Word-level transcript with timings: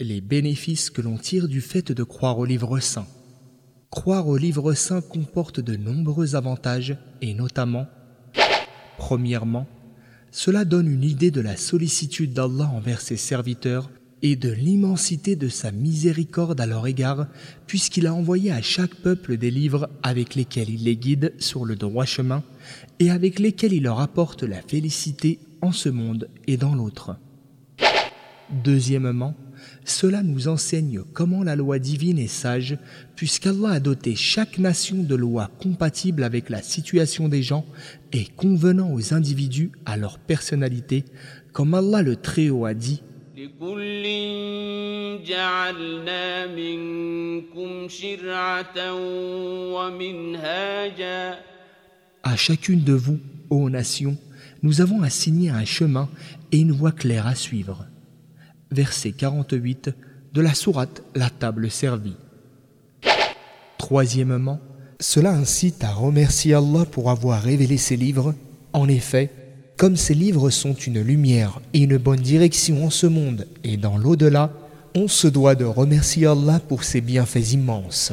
bénéfices 0.00 0.90
que 0.90 1.02
l'on 1.02 1.16
tire 1.16 1.46
du 1.46 1.60
fait 1.60 1.92
de 1.92 2.02
croire 2.02 2.38
au 2.38 2.44
livre 2.44 2.80
saint. 2.80 3.06
Croire 3.90 4.26
au 4.26 4.36
livre 4.36 4.74
saint 4.74 5.00
comporte 5.00 5.60
de 5.60 5.76
nombreux 5.76 6.34
avantages 6.34 6.96
et 7.22 7.32
notamment, 7.32 7.86
premièrement, 8.98 9.68
cela 10.32 10.64
donne 10.64 10.88
une 10.88 11.04
idée 11.04 11.30
de 11.30 11.40
la 11.40 11.56
sollicitude 11.56 12.32
d'Allah 12.32 12.68
envers 12.74 13.00
ses 13.00 13.16
serviteurs 13.16 13.88
et 14.22 14.34
de 14.34 14.50
l'immensité 14.50 15.36
de 15.36 15.48
sa 15.48 15.70
miséricorde 15.70 16.60
à 16.60 16.66
leur 16.66 16.88
égard, 16.88 17.28
puisqu'il 17.68 18.08
a 18.08 18.14
envoyé 18.14 18.50
à 18.50 18.62
chaque 18.62 18.96
peuple 18.96 19.36
des 19.36 19.50
livres 19.52 19.88
avec 20.02 20.34
lesquels 20.34 20.70
il 20.70 20.84
les 20.84 20.96
guide 20.96 21.34
sur 21.38 21.64
le 21.64 21.76
droit 21.76 22.04
chemin 22.04 22.42
et 22.98 23.10
avec 23.10 23.38
lesquels 23.38 23.74
il 23.74 23.84
leur 23.84 24.00
apporte 24.00 24.42
la 24.42 24.60
félicité 24.60 25.38
en 25.60 25.70
ce 25.70 25.88
monde 25.88 26.28
et 26.48 26.56
dans 26.56 26.74
l'autre. 26.74 27.16
Deuxièmement, 28.50 29.34
cela 29.84 30.22
nous 30.22 30.48
enseigne 30.48 31.02
comment 31.12 31.42
la 31.42 31.56
loi 31.56 31.78
divine 31.78 32.18
est 32.18 32.26
sage, 32.26 32.76
puisqu'Allah 33.16 33.70
a 33.70 33.80
doté 33.80 34.14
chaque 34.14 34.58
nation 34.58 35.02
de 35.02 35.14
lois 35.14 35.50
compatibles 35.60 36.24
avec 36.24 36.50
la 36.50 36.62
situation 36.62 37.28
des 37.28 37.42
gens 37.42 37.64
et 38.12 38.24
convenant 38.24 38.92
aux 38.92 39.14
individus 39.14 39.72
à 39.86 39.96
leur 39.96 40.18
personnalité, 40.18 41.04
comme 41.52 41.74
Allah 41.74 42.02
le 42.02 42.16
Très-Haut 42.16 42.64
a 42.64 42.74
dit. 42.74 43.02
À 52.22 52.36
chacune 52.36 52.84
de 52.84 52.92
vous, 52.92 53.18
ô 53.50 53.70
nations, 53.70 54.16
nous 54.62 54.80
avons 54.80 55.02
assigné 55.02 55.50
un 55.50 55.64
chemin 55.64 56.08
et 56.52 56.58
une 56.58 56.72
voie 56.72 56.92
claire 56.92 57.26
à 57.26 57.34
suivre 57.34 57.86
verset 58.74 59.12
48 59.12 59.90
de 60.34 60.40
la 60.40 60.52
sourate 60.52 61.02
La 61.14 61.30
table 61.30 61.70
servie. 61.70 62.16
Troisièmement, 63.78 64.60
cela 65.00 65.30
incite 65.32 65.84
à 65.84 65.92
remercier 65.92 66.54
Allah 66.54 66.84
pour 66.90 67.10
avoir 67.10 67.42
révélé 67.42 67.76
ses 67.76 67.96
livres. 67.96 68.34
En 68.72 68.88
effet, 68.88 69.30
comme 69.76 69.96
ces 69.96 70.14
livres 70.14 70.50
sont 70.50 70.74
une 70.74 71.00
lumière 71.00 71.60
et 71.72 71.80
une 71.80 71.98
bonne 71.98 72.20
direction 72.20 72.84
en 72.84 72.90
ce 72.90 73.06
monde 73.06 73.46
et 73.64 73.76
dans 73.76 73.96
l'au-delà, 73.96 74.52
on 74.94 75.08
se 75.08 75.26
doit 75.26 75.54
de 75.54 75.64
remercier 75.64 76.26
Allah 76.26 76.60
pour 76.68 76.84
ses 76.84 77.00
bienfaits 77.00 77.52
immenses. 77.52 78.12